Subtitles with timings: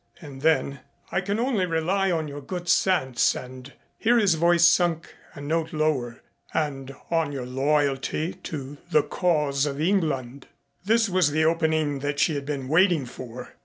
[0.19, 0.79] And then,
[1.11, 5.73] "I can only rely on your good sense and" here his voice sunk a note
[5.73, 6.23] lower
[6.55, 10.47] "and on your loyalty to the cause of England."
[10.83, 13.53] This was the opening that she had been waiting for.